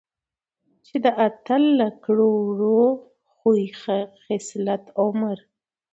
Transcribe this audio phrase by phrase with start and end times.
[0.85, 2.81] چې د اتل له کړه وړه
[3.35, 3.65] ،خوي
[4.23, 5.37] خصلت، عمر،